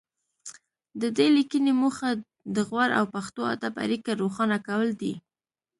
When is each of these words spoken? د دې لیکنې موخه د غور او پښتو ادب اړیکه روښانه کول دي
د 1.01 1.03
دې 1.17 1.27
لیکنې 1.37 1.71
موخه 1.81 2.09
د 2.55 2.57
غور 2.69 2.89
او 2.99 3.05
پښتو 3.15 3.41
ادب 3.55 3.73
اړیکه 3.83 4.11
روښانه 4.21 4.57
کول 4.67 4.89
دي 5.01 5.13